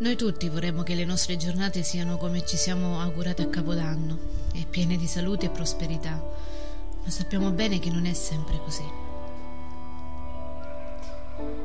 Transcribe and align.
Noi 0.00 0.14
tutti 0.14 0.48
vorremmo 0.48 0.84
che 0.84 0.94
le 0.94 1.04
nostre 1.04 1.36
giornate 1.36 1.82
siano 1.82 2.18
come 2.18 2.46
ci 2.46 2.56
siamo 2.56 3.00
augurate 3.00 3.42
a 3.42 3.48
Capodanno, 3.48 4.16
e 4.54 4.64
piene 4.70 4.96
di 4.96 5.08
salute 5.08 5.46
e 5.46 5.50
prosperità, 5.50 6.22
ma 7.02 7.10
sappiamo 7.10 7.50
bene 7.50 7.80
che 7.80 7.90
non 7.90 8.06
è 8.06 8.12
sempre 8.12 8.58
così. 8.58 8.84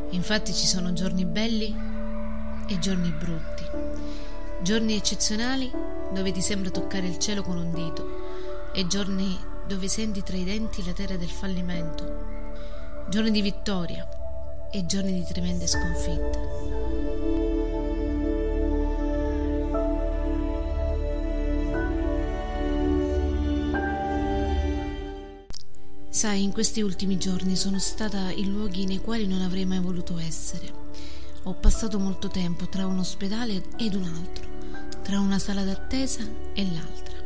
Infatti 0.10 0.52
ci 0.52 0.66
sono 0.66 0.94
giorni 0.94 1.26
belli 1.26 1.76
e 2.68 2.80
giorni 2.80 3.12
brutti, 3.12 3.66
giorni 4.64 4.96
eccezionali 4.96 5.72
dove 6.12 6.32
ti 6.32 6.42
sembra 6.42 6.72
toccare 6.72 7.06
il 7.06 7.20
cielo 7.20 7.44
con 7.44 7.58
un 7.58 7.72
dito 7.72 8.72
e 8.74 8.88
giorni 8.88 9.38
dove 9.68 9.88
senti 9.88 10.24
tra 10.24 10.38
i 10.38 10.44
denti 10.44 10.84
la 10.84 10.94
terra 10.94 11.18
del 11.18 11.30
fallimento, 11.30 13.06
giorni 13.10 13.30
di 13.30 13.42
vittoria 13.42 14.08
e 14.72 14.86
giorni 14.88 15.14
di 15.14 15.24
tremende 15.24 15.68
sconfitte. 15.68 17.23
Sai, 26.24 26.42
in 26.42 26.54
questi 26.54 26.82
ultimi 26.82 27.18
giorni 27.18 27.58
sono 27.58 27.80
stata 27.80 28.32
in 28.32 28.54
luoghi 28.54 28.86
nei 28.86 29.02
quali 29.02 29.28
non 29.28 29.42
avrei 29.42 29.66
mai 29.66 29.82
voluto 29.82 30.18
essere. 30.18 30.74
Ho 31.44 31.54
passato 31.56 32.00
molto 32.00 32.30
tempo 32.30 32.70
tra 32.70 32.88
un 32.88 32.98
ospedale 32.98 33.62
ed 33.76 33.94
un 33.94 34.06
altro, 34.06 35.02
tra 35.02 35.20
una 35.20 35.38
sala 35.38 35.66
d'attesa 35.66 36.26
e 36.54 36.72
l'altra. 36.72 37.18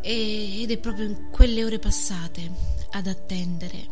E, 0.00 0.62
ed 0.62 0.72
è 0.72 0.78
proprio 0.78 1.04
in 1.04 1.28
quelle 1.30 1.64
ore 1.64 1.78
passate 1.78 2.50
ad 2.90 3.06
attendere 3.06 3.88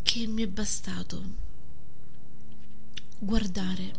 che 0.00 0.26
mi 0.26 0.42
è 0.42 0.48
bastato 0.48 1.22
guardare 3.18 3.92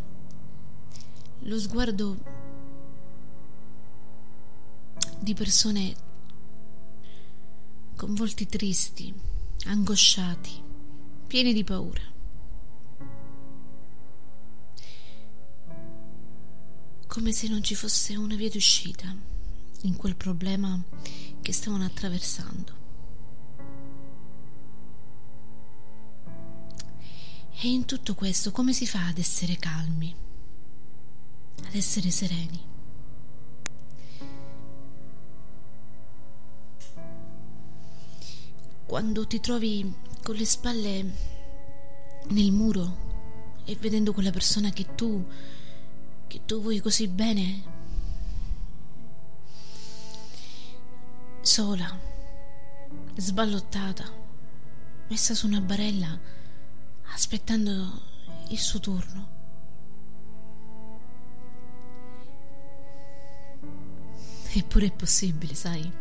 lo 1.41 1.59
sguardo 1.59 2.36
di 5.27 5.33
persone 5.33 5.93
con 7.97 8.13
volti 8.13 8.45
tristi, 8.45 9.13
angosciati, 9.65 10.63
pieni 11.27 11.51
di 11.51 11.65
paura. 11.65 12.01
Come 17.07 17.31
se 17.33 17.49
non 17.49 17.61
ci 17.61 17.75
fosse 17.75 18.15
una 18.15 18.35
via 18.35 18.49
d'uscita 18.49 19.13
in 19.81 19.97
quel 19.97 20.15
problema 20.15 20.81
che 21.41 21.51
stavano 21.51 21.83
attraversando. 21.83 22.75
E 27.59 27.67
in 27.67 27.83
tutto 27.83 28.15
questo 28.15 28.53
come 28.53 28.71
si 28.71 28.87
fa 28.87 29.07
ad 29.07 29.17
essere 29.17 29.57
calmi, 29.57 30.15
ad 31.65 31.75
essere 31.75 32.11
sereni? 32.11 32.75
Quando 38.87 39.27
ti 39.27 39.39
trovi 39.41 39.93
con 40.23 40.35
le 40.35 40.45
spalle 40.45 41.05
nel 42.29 42.51
muro 42.51 43.05
e 43.65 43.75
vedendo 43.75 44.13
quella 44.13 44.31
persona 44.31 44.71
che 44.71 44.95
tu 44.95 45.25
che 46.27 46.41
tu 46.45 46.61
vuoi 46.61 46.79
così 46.79 47.07
bene 47.07 47.63
sola 51.41 51.99
sballottata 53.17 54.09
messa 55.09 55.33
su 55.33 55.47
una 55.47 55.61
barella 55.61 56.19
aspettando 57.11 58.01
il 58.49 58.59
suo 58.59 58.79
turno. 58.79 59.35
Eppure 64.53 64.87
è 64.87 64.91
possibile 64.91 65.53
sai 65.53 65.91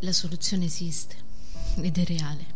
la 0.00 0.12
soluzione 0.12 0.66
esiste 0.66 1.16
ed 1.82 1.98
è 1.98 2.04
reale. 2.04 2.46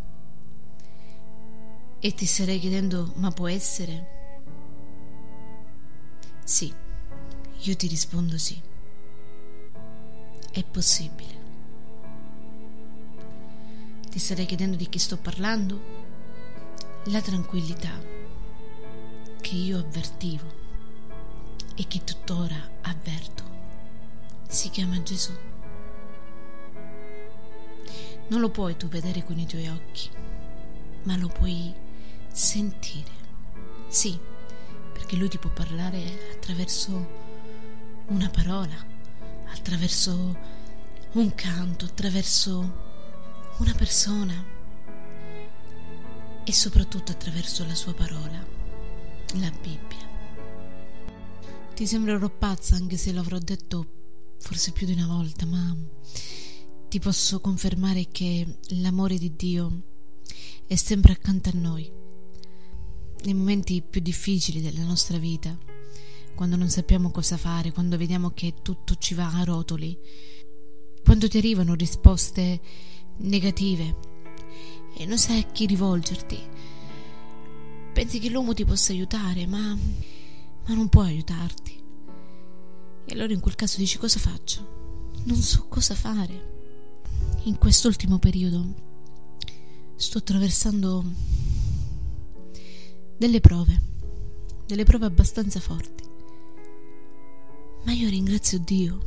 E 2.00 2.14
ti 2.14 2.26
starei 2.26 2.60
chiedendo, 2.60 3.12
ma 3.16 3.30
può 3.30 3.48
essere? 3.48 4.16
Sì, 6.44 6.72
io 7.62 7.76
ti 7.76 7.86
rispondo 7.88 8.38
sì. 8.38 8.60
È 10.50 10.64
possibile. 10.64 11.36
Ti 14.08 14.18
starei 14.18 14.46
chiedendo 14.46 14.76
di 14.76 14.88
chi 14.88 14.98
sto 14.98 15.16
parlando? 15.16 15.80
La 17.04 17.20
tranquillità 17.20 18.00
che 19.40 19.54
io 19.54 19.78
avvertivo 19.78 20.46
e 21.74 21.86
che 21.86 22.02
tuttora 22.04 22.70
avverto 22.82 23.42
si 24.48 24.70
chiama 24.70 25.02
Gesù. 25.02 25.47
Non 28.28 28.40
lo 28.40 28.50
puoi 28.50 28.76
tu 28.76 28.88
vedere 28.88 29.24
con 29.24 29.38
i 29.38 29.46
tuoi 29.46 29.68
occhi, 29.68 30.10
ma 31.04 31.16
lo 31.16 31.28
puoi 31.28 31.74
sentire. 32.30 33.10
Sì, 33.88 34.18
perché 34.92 35.16
lui 35.16 35.28
ti 35.28 35.38
può 35.38 35.50
parlare 35.50 36.32
attraverso 36.32 37.08
una 38.08 38.28
parola, 38.28 38.76
attraverso 39.46 40.36
un 41.12 41.34
canto, 41.34 41.86
attraverso 41.86 42.86
una 43.58 43.72
persona 43.72 44.44
e 46.44 46.52
soprattutto 46.52 47.12
attraverso 47.12 47.66
la 47.66 47.74
sua 47.74 47.94
parola, 47.94 48.46
la 49.34 49.50
Bibbia. 49.50 50.06
Ti 51.74 51.86
sembrerò 51.86 52.28
pazza 52.28 52.76
anche 52.76 52.96
se 52.96 53.12
l'avrò 53.12 53.38
detto 53.38 53.86
forse 54.38 54.72
più 54.72 54.86
di 54.86 54.92
una 54.92 55.06
volta, 55.06 55.46
ma 55.46 55.76
ti 56.88 57.00
posso 57.00 57.40
confermare 57.40 58.08
che 58.10 58.46
l'amore 58.68 59.18
di 59.18 59.36
Dio 59.36 59.82
è 60.66 60.74
sempre 60.74 61.12
accanto 61.12 61.50
a 61.50 61.52
noi. 61.54 61.90
Nei 63.24 63.34
momenti 63.34 63.82
più 63.82 64.00
difficili 64.00 64.62
della 64.62 64.84
nostra 64.84 65.18
vita, 65.18 65.56
quando 66.34 66.56
non 66.56 66.70
sappiamo 66.70 67.10
cosa 67.10 67.36
fare, 67.36 67.72
quando 67.72 67.98
vediamo 67.98 68.30
che 68.30 68.54
tutto 68.62 68.94
ci 68.96 69.12
va 69.12 69.30
a 69.34 69.44
rotoli, 69.44 69.98
quando 71.04 71.28
ti 71.28 71.36
arrivano 71.36 71.74
risposte 71.74 72.58
negative 73.18 73.96
e 74.96 75.04
non 75.04 75.18
sai 75.18 75.40
a 75.40 75.46
chi 75.46 75.66
rivolgerti, 75.66 76.38
pensi 77.92 78.18
che 78.18 78.30
l'uomo 78.30 78.54
ti 78.54 78.64
possa 78.64 78.92
aiutare, 78.92 79.46
ma, 79.46 79.76
ma 80.66 80.74
non 80.74 80.88
può 80.88 81.02
aiutarti. 81.02 81.82
E 83.04 83.12
allora 83.12 83.34
in 83.34 83.40
quel 83.40 83.56
caso 83.56 83.76
dici 83.76 83.98
cosa 83.98 84.18
faccio? 84.18 85.10
Non 85.24 85.36
so 85.36 85.66
cosa 85.68 85.94
fare 85.94 86.56
in 87.48 87.56
quest'ultimo 87.56 88.18
periodo 88.18 88.74
sto 89.96 90.18
attraversando 90.18 91.02
delle 93.16 93.40
prove, 93.40 93.80
delle 94.66 94.84
prove 94.84 95.06
abbastanza 95.06 95.58
forti. 95.58 96.04
Ma 97.84 97.92
io 97.92 98.10
ringrazio 98.10 98.58
Dio, 98.58 98.98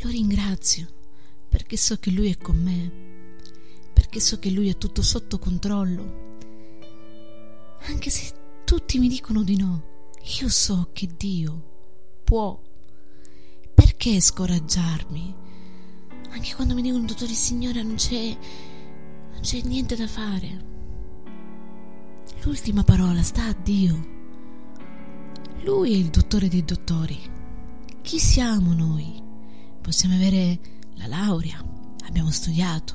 lo 0.00 0.08
ringrazio 0.08 0.88
perché 1.50 1.76
so 1.76 1.98
che 1.98 2.10
Lui 2.10 2.30
è 2.30 2.38
con 2.38 2.56
me, 2.56 3.36
perché 3.92 4.20
so 4.20 4.38
che 4.38 4.50
Lui 4.50 4.70
ha 4.70 4.74
tutto 4.74 5.02
sotto 5.02 5.38
controllo. 5.38 6.36
Anche 7.80 8.08
se 8.08 8.32
tutti 8.64 8.98
mi 8.98 9.08
dicono 9.08 9.42
di 9.42 9.56
no, 9.56 10.12
io 10.40 10.48
so 10.48 10.88
che 10.94 11.06
Dio 11.14 12.20
può. 12.24 12.58
Perché 13.74 14.18
scoraggiarmi? 14.18 15.47
Anche 16.30 16.54
quando 16.54 16.74
mi 16.74 16.82
dicono 16.82 17.04
dottori 17.04 17.34
signora 17.34 17.82
non 17.82 17.94
c'è 17.94 18.36
non 19.38 19.40
c'è 19.46 19.60
niente 19.62 19.94
da 19.94 20.08
fare. 20.08 20.66
L'ultima 22.42 22.82
parola 22.82 23.22
sta 23.22 23.44
a 23.44 23.56
Dio. 23.62 24.16
Lui 25.62 25.92
è 25.92 25.96
il 25.96 26.08
dottore 26.08 26.48
dei 26.48 26.64
dottori. 26.64 27.16
Chi 28.02 28.18
siamo 28.18 28.74
noi? 28.74 29.22
Possiamo 29.80 30.16
avere 30.16 30.58
la 30.94 31.06
laurea, 31.06 31.64
abbiamo 32.06 32.32
studiato, 32.32 32.94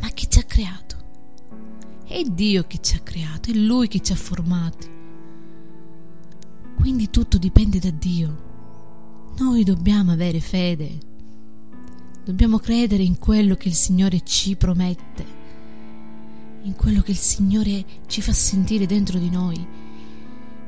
ma 0.00 0.08
chi 0.08 0.28
ci 0.28 0.38
ha 0.38 0.42
creato? 0.42 0.96
È 2.04 2.22
Dio 2.24 2.66
che 2.66 2.78
ci 2.82 2.96
ha 2.96 3.00
creato, 3.00 3.50
è 3.50 3.54
Lui 3.54 3.88
che 3.88 4.00
ci 4.00 4.12
ha 4.12 4.16
formati. 4.16 4.88
Quindi 6.76 7.08
tutto 7.08 7.38
dipende 7.38 7.78
da 7.78 7.90
Dio. 7.90 9.32
Noi 9.38 9.64
dobbiamo 9.64 10.12
avere 10.12 10.40
fede 10.40 11.09
Dobbiamo 12.30 12.60
credere 12.60 13.02
in 13.02 13.18
quello 13.18 13.56
che 13.56 13.66
il 13.66 13.74
Signore 13.74 14.22
ci 14.22 14.54
promette, 14.54 15.26
in 16.62 16.76
quello 16.76 17.00
che 17.00 17.10
il 17.10 17.16
Signore 17.16 17.84
ci 18.06 18.22
fa 18.22 18.32
sentire 18.32 18.86
dentro 18.86 19.18
di 19.18 19.28
noi. 19.28 19.66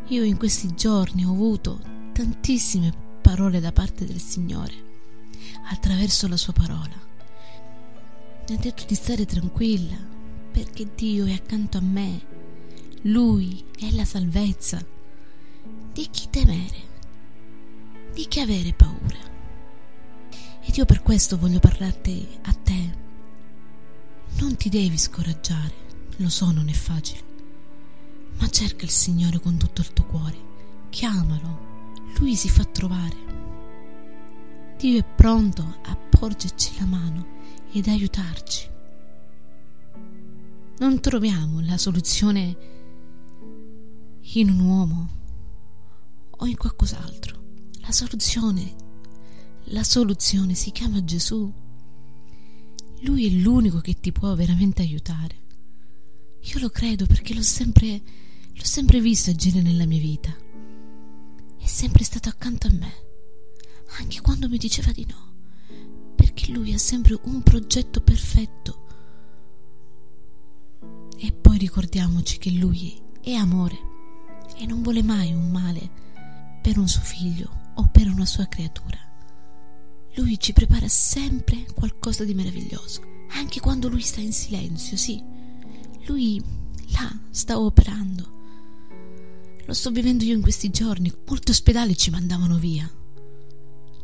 Io 0.08 0.24
in 0.24 0.36
questi 0.38 0.74
giorni 0.74 1.24
ho 1.24 1.30
avuto 1.30 1.80
tantissime 2.10 2.92
parole 3.22 3.60
da 3.60 3.70
parte 3.70 4.04
del 4.04 4.20
Signore, 4.20 4.74
attraverso 5.70 6.26
la 6.26 6.36
sua 6.36 6.52
parola. 6.52 7.00
Mi 8.48 8.56
ha 8.56 8.58
detto 8.58 8.82
di 8.84 8.96
stare 8.96 9.24
tranquilla, 9.24 9.96
perché 10.50 10.88
Dio 10.96 11.26
è 11.26 11.32
accanto 11.32 11.78
a 11.78 11.82
me. 11.82 12.22
Lui 13.02 13.62
è 13.78 13.88
la 13.92 14.04
salvezza. 14.04 14.84
Di 15.92 16.08
chi 16.10 16.26
temere? 16.28 16.76
Di 18.12 18.26
che 18.26 18.40
avere 18.40 18.72
paura? 18.72 19.31
Ed 20.72 20.78
io 20.78 20.86
per 20.86 21.02
questo 21.02 21.36
voglio 21.36 21.58
parlarti 21.58 22.26
a 22.44 22.52
te. 22.54 22.96
Non 24.38 24.56
ti 24.56 24.70
devi 24.70 24.96
scoraggiare, 24.96 25.74
lo 26.16 26.30
so 26.30 26.50
non 26.50 26.66
è 26.70 26.72
facile, 26.72 27.22
ma 28.38 28.48
cerca 28.48 28.86
il 28.86 28.90
Signore 28.90 29.38
con 29.38 29.58
tutto 29.58 29.82
il 29.82 29.92
tuo 29.92 30.06
cuore, 30.06 30.36
chiamalo, 30.88 31.90
Lui 32.16 32.34
si 32.34 32.48
fa 32.48 32.64
trovare. 32.64 33.16
Dio 34.78 34.98
è 34.98 35.04
pronto 35.04 35.76
a 35.82 35.94
porgerci 35.94 36.78
la 36.78 36.86
mano 36.86 37.26
ed 37.70 37.86
aiutarci. 37.88 38.66
Non 40.78 41.00
troviamo 41.00 41.60
la 41.60 41.76
soluzione 41.76 42.56
in 44.20 44.48
un 44.48 44.60
uomo 44.60 45.10
o 46.30 46.46
in 46.46 46.56
qualcos'altro. 46.56 47.40
La 47.82 47.92
soluzione, 47.92 48.81
la 49.66 49.84
soluzione 49.84 50.54
si 50.54 50.70
chiama 50.70 51.04
Gesù. 51.04 51.52
Lui 53.00 53.26
è 53.26 53.30
l'unico 53.30 53.80
che 53.80 53.98
ti 54.00 54.12
può 54.12 54.34
veramente 54.34 54.82
aiutare. 54.82 55.40
Io 56.40 56.58
lo 56.58 56.70
credo 56.70 57.06
perché 57.06 57.34
l'ho 57.34 57.42
sempre, 57.42 58.02
l'ho 58.52 58.64
sempre 58.64 59.00
visto 59.00 59.30
agire 59.30 59.62
nella 59.62 59.86
mia 59.86 60.00
vita. 60.00 60.36
È 61.58 61.66
sempre 61.66 62.04
stato 62.04 62.28
accanto 62.28 62.66
a 62.66 62.72
me 62.72 63.10
anche 63.98 64.20
quando 64.20 64.48
mi 64.48 64.56
diceva 64.56 64.90
di 64.92 65.06
no, 65.08 66.14
perché 66.14 66.50
lui 66.50 66.72
ha 66.72 66.78
sempre 66.78 67.18
un 67.24 67.42
progetto 67.42 68.00
perfetto. 68.00 68.86
E 71.16 71.32
poi 71.32 71.58
ricordiamoci 71.58 72.38
che 72.38 72.50
lui 72.50 73.00
è 73.20 73.32
amore 73.32 73.90
e 74.56 74.66
non 74.66 74.82
vuole 74.82 75.02
mai 75.02 75.32
un 75.32 75.50
male 75.50 75.90
per 76.62 76.78
un 76.78 76.88
suo 76.88 77.02
figlio 77.02 77.72
o 77.74 77.88
per 77.92 78.08
una 78.08 78.26
sua 78.26 78.46
creatura. 78.46 79.11
Lui 80.14 80.38
ci 80.38 80.52
prepara 80.52 80.88
sempre 80.88 81.66
qualcosa 81.74 82.24
di 82.24 82.34
meraviglioso, 82.34 83.00
anche 83.28 83.60
quando 83.60 83.88
lui 83.88 84.02
sta 84.02 84.20
in 84.20 84.32
silenzio, 84.32 84.96
sì. 84.96 85.22
Lui 86.06 86.42
là 86.88 87.18
sta 87.30 87.58
operando. 87.58 88.30
Lo 89.64 89.72
sto 89.72 89.90
vivendo 89.90 90.24
io 90.24 90.34
in 90.34 90.42
questi 90.42 90.70
giorni. 90.70 91.12
Molti 91.26 91.50
ospedali 91.50 91.96
ci 91.96 92.10
mandavano 92.10 92.56
via 92.58 92.90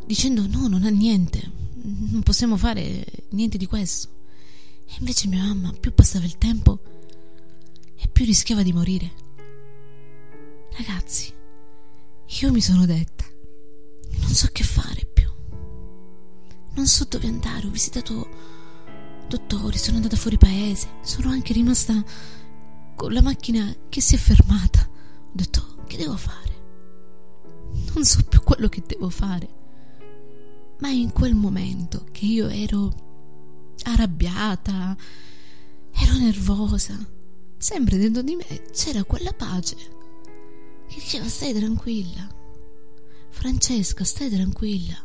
dicendo 0.09 0.47
no, 0.47 0.69
non 0.69 0.85
ha 0.85 0.89
niente, 0.89 1.53
non 1.83 2.23
possiamo 2.23 2.57
fare 2.57 3.05
niente 3.33 3.59
di 3.59 3.67
questo. 3.67 4.09
E 4.87 4.95
invece 5.01 5.29
mia 5.29 5.45
mamma 5.45 5.71
più 5.79 5.93
passava 5.93 6.25
il 6.25 6.39
tempo 6.39 6.81
e 7.95 8.09
più 8.09 8.25
rischiava 8.25 8.63
di 8.63 8.73
morire. 8.73 9.13
Ragazzi, 10.73 11.31
io 12.41 12.51
mi 12.51 12.63
sono 12.63 12.87
detta, 12.87 13.08
so 16.89 17.05
dove 17.05 17.27
andare, 17.27 17.67
ho 17.67 17.71
visitato 17.71 18.29
dottori, 19.29 19.79
sono 19.79 19.97
andata 19.97 20.17
fuori 20.17 20.39
paese, 20.39 20.89
sono 21.03 21.29
anche 21.31 21.53
rimasta 21.53 22.03
con 22.97 23.13
la 23.13 23.23
macchina 23.23 23.75
che 23.89 24.01
si 24.01 24.15
è 24.15 24.19
fermata. 24.19 24.89
Ho 24.89 25.31
detto, 25.33 25.85
che 25.87 25.97
devo 25.97 26.17
fare? 26.17 26.47
Non 27.95 28.05
so 28.05 28.23
più 28.23 28.43
quello 28.43 28.69
che 28.69 28.83
devo 28.87 29.11
fare 29.11 29.59
ma 30.79 30.89
in 30.91 31.13
quel 31.13 31.35
momento 31.35 32.07
che 32.13 32.25
io 32.27 32.49
ero 32.49 33.75
arrabbiata, 33.85 34.97
ero 35.93 36.13
nervosa, 36.15 36.97
sempre 37.57 37.97
dentro 37.99 38.23
di 38.23 38.37
me 38.37 38.71
c'era 38.73 39.03
quella 39.05 39.33
pace 39.33 39.77
che 40.87 40.95
diceva 40.95 41.29
stai 41.29 41.53
tranquilla, 41.53 42.29
Francesca 43.31 44.05
stai 44.05 44.31
tranquilla, 44.31 45.05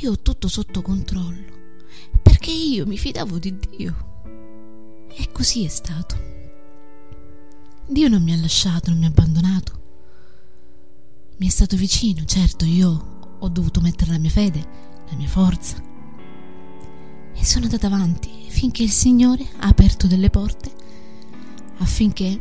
io 0.00 0.12
ho 0.12 0.18
tutto 0.18 0.48
sotto 0.48 0.82
controllo, 0.82 1.54
perché 2.22 2.50
io 2.50 2.86
mi 2.86 2.98
fidavo 2.98 3.38
di 3.38 3.56
Dio. 3.58 4.04
E 5.08 5.32
così 5.32 5.64
è 5.64 5.68
stato. 5.68 6.16
Dio 7.88 8.08
non 8.08 8.22
mi 8.22 8.32
ha 8.32 8.36
lasciato, 8.36 8.90
non 8.90 8.98
mi 8.98 9.04
ha 9.06 9.08
abbandonato. 9.08 9.72
Mi 11.38 11.46
è 11.46 11.50
stato 11.50 11.76
vicino, 11.76 12.24
certo, 12.24 12.64
io 12.64 13.36
ho 13.38 13.48
dovuto 13.48 13.80
mettere 13.80 14.12
la 14.12 14.18
mia 14.18 14.30
fede 14.30 14.86
la 15.08 15.16
mia 15.16 15.28
forza. 15.28 15.82
E 17.34 17.44
sono 17.44 17.64
andata 17.64 17.86
avanti 17.86 18.30
finché 18.48 18.82
il 18.82 18.90
Signore 18.90 19.46
ha 19.58 19.68
aperto 19.68 20.06
delle 20.06 20.30
porte 20.30 20.72
affinché 21.78 22.40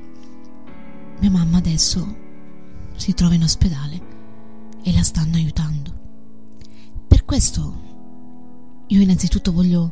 mia 1.19 1.29
mamma 1.29 1.57
adesso 1.57 2.23
si 2.95 3.13
trova 3.13 3.33
in 3.33 3.43
ospedale 3.43 4.01
e 4.81 4.93
la 4.93 5.03
stanno 5.03 5.35
aiutando. 5.35 5.94
Questo 7.25 7.83
io 8.87 9.01
innanzitutto 9.01 9.51
voglio 9.51 9.91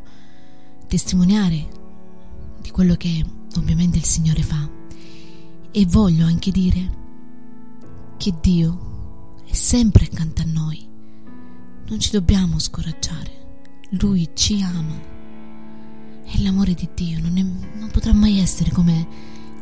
testimoniare 0.86 1.66
di 2.60 2.70
quello 2.70 2.94
che 2.94 3.24
ovviamente 3.56 3.98
il 3.98 4.04
Signore 4.04 4.42
fa 4.42 4.68
e 5.70 5.86
voglio 5.86 6.26
anche 6.26 6.50
dire 6.50 7.02
che 8.16 8.34
Dio 8.40 9.34
è 9.44 9.52
sempre 9.52 10.04
accanto 10.04 10.42
a 10.42 10.46
noi 10.46 10.92
non 11.86 12.00
ci 12.00 12.10
dobbiamo 12.10 12.58
scoraggiare. 12.58 13.42
Lui 13.90 14.30
ci 14.34 14.62
ama. 14.62 15.12
E 16.26 16.42
l'amore 16.42 16.74
di 16.74 16.88
Dio 16.94 17.20
non, 17.20 17.36
è, 17.36 17.42
non 17.78 17.90
potrà 17.92 18.12
mai 18.12 18.38
essere 18.38 18.70
come 18.70 19.06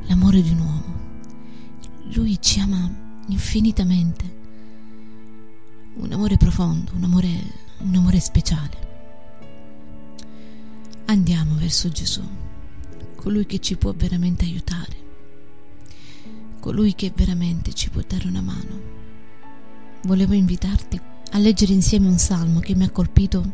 l'amore 0.06 0.40
di 0.42 0.50
un 0.50 0.60
uomo. 0.60 1.00
Lui 2.14 2.38
ci 2.40 2.60
ama 2.60 2.90
infinitamente. 3.28 4.40
Un 5.94 6.10
amore 6.10 6.36
profondo, 6.36 6.92
un 6.94 7.04
amore, 7.04 7.28
un 7.78 7.94
amore 7.94 8.18
speciale. 8.18 8.90
Andiamo 11.06 11.54
verso 11.56 11.90
Gesù, 11.90 12.22
colui 13.16 13.44
che 13.44 13.58
ci 13.58 13.76
può 13.76 13.92
veramente 13.92 14.44
aiutare, 14.44 14.96
colui 16.60 16.94
che 16.94 17.12
veramente 17.14 17.74
ci 17.74 17.90
può 17.90 18.00
dare 18.06 18.26
una 18.26 18.40
mano. 18.40 18.80
Volevo 20.04 20.32
invitarti 20.32 21.00
a 21.32 21.38
leggere 21.38 21.72
insieme 21.72 22.08
un 22.08 22.18
salmo 22.18 22.60
che 22.60 22.74
mi 22.74 22.84
ha 22.84 22.90
colpito 22.90 23.52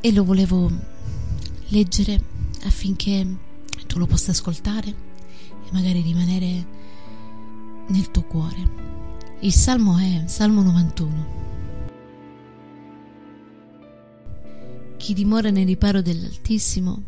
e 0.00 0.12
lo 0.12 0.24
volevo 0.24 0.70
leggere 1.68 2.20
affinché 2.64 3.24
tu 3.86 3.98
lo 3.98 4.06
possa 4.06 4.32
ascoltare 4.32 4.88
e 4.88 5.72
magari 5.72 6.00
rimanere 6.00 6.66
nel 7.86 8.10
tuo 8.10 8.22
cuore. 8.24 9.01
Il 9.44 9.52
salmo 9.52 9.98
è 9.98 10.22
Salmo 10.26 10.62
91. 10.62 11.26
Chi 14.96 15.14
dimora 15.14 15.50
nel 15.50 15.66
riparo 15.66 16.00
dell'Altissimo 16.00 17.02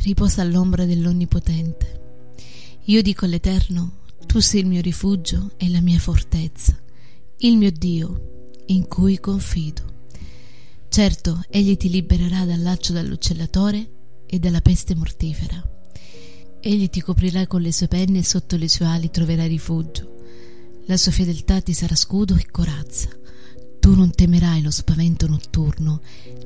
riposa 0.00 0.40
all'ombra 0.40 0.86
dell'Onnipotente. 0.86 2.00
Io 2.84 3.02
dico 3.02 3.26
all'Eterno, 3.26 3.98
tu 4.24 4.40
sei 4.40 4.60
il 4.60 4.68
mio 4.68 4.80
rifugio 4.80 5.50
e 5.58 5.68
la 5.68 5.82
mia 5.82 5.98
fortezza, 5.98 6.74
il 7.40 7.58
mio 7.58 7.70
Dio 7.70 8.52
in 8.68 8.88
cui 8.88 9.20
confido. 9.20 9.82
Certo, 10.88 11.42
egli 11.50 11.76
ti 11.76 11.90
libererà 11.90 12.46
dal 12.46 12.62
laccio 12.62 12.94
dell'uccellatore 12.94 13.90
e 14.24 14.38
dalla 14.38 14.62
peste 14.62 14.94
mortifera. 14.94 15.62
Egli 16.58 16.88
ti 16.88 17.02
coprirà 17.02 17.46
con 17.46 17.60
le 17.60 17.70
sue 17.70 17.86
penne 17.86 18.20
e 18.20 18.24
sotto 18.24 18.56
le 18.56 18.66
sue 18.66 18.86
ali 18.86 19.10
troverai 19.10 19.48
rifugio. 19.48 20.15
La 20.88 20.96
sua 20.96 21.10
fedeltà 21.10 21.60
ti 21.60 21.72
sarà 21.72 21.96
scudo 21.96 22.36
e 22.36 22.46
corazza. 22.48 23.08
Tu 23.80 23.96
non 23.96 24.12
temerai 24.12 24.62
lo 24.62 24.70
spavento 24.70 25.26
notturno, 25.26 26.00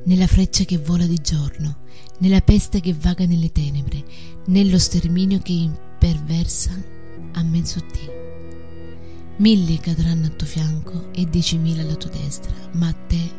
né 0.05 0.15
la 0.15 0.25
freccia 0.25 0.63
che 0.63 0.79
vola 0.79 1.05
di 1.05 1.19
giorno, 1.21 1.81
né 2.17 2.27
la 2.27 2.41
peste 2.41 2.79
che 2.79 2.91
vaga 2.91 3.25
nelle 3.27 3.51
tenebre, 3.51 4.03
né 4.45 4.63
lo 4.63 4.79
sterminio 4.79 5.37
che 5.43 5.51
imperversa 5.51 6.71
a 7.33 7.43
mezzodì. 7.43 8.09
Mille 9.37 9.77
cadranno 9.77 10.25
al 10.25 10.35
tuo 10.35 10.47
fianco 10.47 11.11
e 11.11 11.29
diecimila 11.29 11.83
alla 11.83 11.95
tua 11.95 12.09
destra, 12.09 12.51
ma 12.73 12.87
a 12.87 12.93
te 12.93 13.31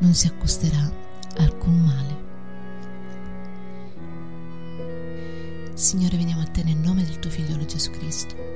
non 0.00 0.12
si 0.12 0.26
accosterà 0.26 0.92
alcun 1.36 1.80
male. 1.84 2.20
Signore, 5.74 6.16
veniamo 6.16 6.42
a 6.42 6.46
te 6.46 6.64
nel 6.64 6.78
nome 6.78 7.04
del 7.04 7.20
tuo 7.20 7.30
figliolo 7.30 7.64
Gesù 7.64 7.90
Cristo. 7.90 8.51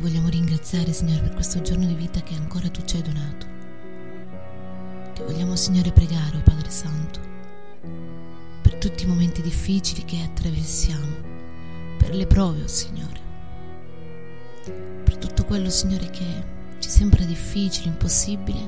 Ti 0.00 0.06
vogliamo 0.06 0.30
ringraziare, 0.30 0.94
Signore, 0.94 1.20
per 1.20 1.34
questo 1.34 1.60
giorno 1.60 1.84
di 1.84 1.92
vita 1.92 2.22
che 2.22 2.34
ancora 2.34 2.70
tu 2.70 2.82
ci 2.86 2.96
hai 2.96 3.02
donato. 3.02 3.46
Ti 5.12 5.22
vogliamo, 5.24 5.54
Signore, 5.56 5.92
pregare, 5.92 6.38
oh 6.38 6.42
Padre 6.42 6.70
Santo, 6.70 7.20
per 8.62 8.76
tutti 8.76 9.04
i 9.04 9.06
momenti 9.06 9.42
difficili 9.42 10.06
che 10.06 10.22
attraversiamo, 10.22 11.16
per 11.98 12.14
le 12.14 12.26
prove, 12.26 12.62
oh 12.62 12.66
Signore 12.66 13.20
per 15.04 15.18
tutto 15.18 15.44
quello, 15.44 15.68
Signore, 15.68 16.08
che 16.08 16.44
ci 16.78 16.88
sembra 16.88 17.22
difficile, 17.24 17.90
impossibile, 17.90 18.66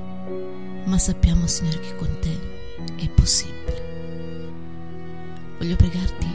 ma 0.84 0.98
sappiamo, 0.98 1.46
Signore, 1.46 1.80
che 1.80 1.96
con 1.96 2.14
te 2.20 2.38
è 2.96 3.08
possibile. 3.08 3.80
Voglio 5.56 5.76
pregarti 5.76 6.28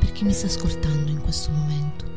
per 0.00 0.10
chi 0.10 0.24
mi 0.24 0.32
sta 0.32 0.46
ascoltando 0.46 1.08
in 1.08 1.20
questo 1.20 1.52
momento, 1.52 2.09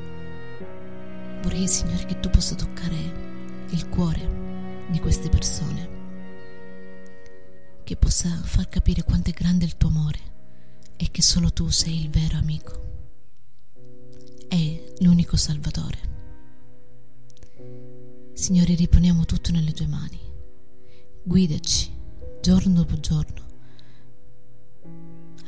Vorrei, 1.43 1.67
Signore, 1.67 2.05
che 2.05 2.19
tu 2.19 2.29
possa 2.29 2.55
toccare 2.55 3.65
il 3.69 3.89
cuore 3.89 4.85
di 4.89 4.99
queste 4.99 5.27
persone, 5.29 5.89
che 7.83 7.95
possa 7.97 8.29
far 8.43 8.69
capire 8.69 9.03
quanto 9.03 9.29
è 9.29 9.33
grande 9.33 9.65
il 9.65 9.75
tuo 9.77 9.89
amore 9.89 10.19
e 10.95 11.11
che 11.11 11.21
solo 11.21 11.51
tu 11.51 11.69
sei 11.69 11.99
il 12.01 12.09
vero 12.09 12.37
amico 12.37 12.81
e 14.47 14.93
l'unico 14.99 15.35
Salvatore. 15.35 16.11
Signore, 18.33 18.73
riponiamo 18.75 19.25
tutto 19.25 19.51
nelle 19.51 19.73
tue 19.73 19.87
mani. 19.87 20.19
Guidaci 21.23 21.91
giorno 22.41 22.73
dopo 22.73 22.99
giorno. 22.99 23.41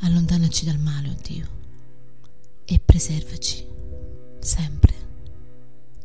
Allontanaci 0.00 0.64
dal 0.66 0.78
male, 0.78 1.08
oh 1.08 1.16
Dio, 1.22 1.48
e 2.64 2.78
preservaci 2.78 3.66
sempre. 4.40 4.95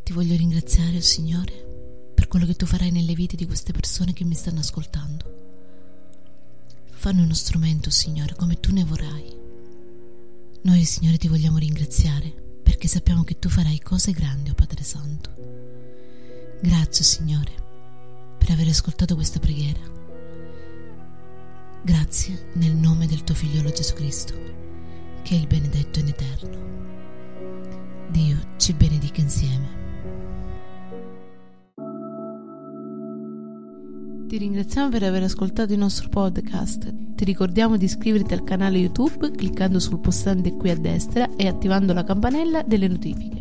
Ti 0.03 0.13
voglio 0.13 0.35
ringraziare, 0.35 0.97
oh 0.97 1.01
Signore, 1.01 2.11
per 2.13 2.27
quello 2.27 2.45
che 2.45 2.55
tu 2.55 2.65
farai 2.65 2.91
nelle 2.91 3.13
vite 3.13 3.35
di 3.35 3.45
queste 3.45 3.71
persone 3.71 4.13
che 4.13 4.23
mi 4.23 4.35
stanno 4.35 4.59
ascoltando. 4.59 5.39
Fanno 6.91 7.23
uno 7.23 7.33
strumento, 7.33 7.89
Signore, 7.89 8.35
come 8.35 8.59
tu 8.59 8.73
ne 8.73 8.83
vorrai. 8.83 9.39
Noi, 10.63 10.83
Signore, 10.85 11.17
ti 11.17 11.27
vogliamo 11.27 11.57
ringraziare 11.57 12.31
perché 12.61 12.87
sappiamo 12.87 13.23
che 13.23 13.39
tu 13.39 13.49
farai 13.49 13.79
cose 13.79 14.11
grandi, 14.11 14.49
o 14.49 14.53
oh 14.53 14.55
Padre 14.55 14.83
Santo. 14.83 15.29
Grazie, 16.61 17.03
Signore, 17.03 17.51
per 18.37 18.51
aver 18.51 18.67
ascoltato 18.67 19.15
questa 19.15 19.39
preghiera. 19.39 19.79
Grazie 21.83 22.49
nel 22.53 22.75
nome 22.75 23.07
del 23.07 23.23
tuo 23.23 23.33
figliolo 23.33 23.71
Gesù 23.71 23.93
Cristo, 23.93 24.33
che 25.23 25.35
è 25.35 25.39
il 25.39 25.47
benedetto 25.47 25.99
in 25.99 26.07
eterno. 26.07 26.69
Dio 28.09 28.53
ci 28.57 28.73
benedica 28.73 29.21
insieme. 29.21 29.80
Ti 34.31 34.37
ringraziamo 34.37 34.87
per 34.87 35.03
aver 35.03 35.23
ascoltato 35.23 35.73
il 35.73 35.79
nostro 35.79 36.07
podcast. 36.07 37.15
Ti 37.15 37.25
ricordiamo 37.25 37.75
di 37.75 37.83
iscriverti 37.83 38.33
al 38.33 38.45
canale 38.45 38.77
YouTube 38.77 39.29
cliccando 39.29 39.77
sul 39.77 39.99
pulsante 39.99 40.53
qui 40.53 40.69
a 40.69 40.77
destra 40.77 41.35
e 41.35 41.49
attivando 41.49 41.91
la 41.91 42.05
campanella 42.05 42.63
delle 42.63 42.87
notifiche. 42.87 43.40